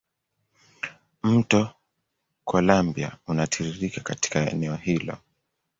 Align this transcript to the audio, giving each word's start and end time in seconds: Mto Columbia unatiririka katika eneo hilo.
Mto 1.23 1.69
Columbia 2.45 3.17
unatiririka 3.27 4.01
katika 4.01 4.49
eneo 4.51 4.75
hilo. 4.75 5.17